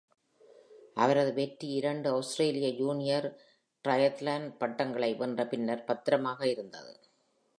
அவரது 0.93 1.33
வெற்றி, 1.33 1.67
இரண்டு 1.67 2.07
ஆஸ்திரேலிய 2.13 2.69
ஜூனியர் 2.75 3.27
டிரையத்லான் 3.83 4.47
பட்டங்களை 4.57 5.11
வென்ற 5.15 5.45
பின்னர் 5.47 5.83
பத்திரமாக 5.83 6.47
இருந்தது. 6.47 6.93